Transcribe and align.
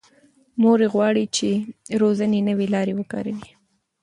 مور 0.61 0.79
یې 0.83 0.87
غواړي 0.93 1.23
چې 1.35 1.49
روزنې 2.01 2.39
نوې 2.49 2.67
لارې 2.73 2.93
وکاروي. 2.97 3.51